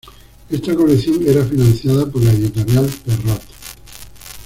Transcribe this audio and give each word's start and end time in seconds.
Esta 0.49 0.73
colección 0.75 1.19
era 1.29 1.45
financiada 1.45 2.07
por 2.07 2.23
la 2.23 2.31
editorial 2.31 2.89
Perrot. 3.05 3.43